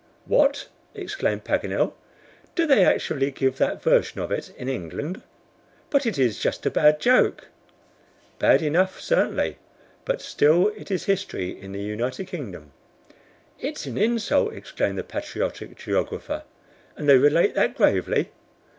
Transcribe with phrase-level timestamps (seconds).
[0.25, 1.93] "What!" exclaimed Paganel.
[2.55, 5.21] "Do they actually give that version of it in England?
[5.91, 7.49] But it is just a bad joke."
[8.39, 9.57] "Bad enough, certainly,
[10.03, 12.71] but still it is history in the United Kingdom."
[13.59, 16.45] "It's an insult!" exclaimed the patriotic geographer;
[16.97, 18.31] "and they relate that gravely?"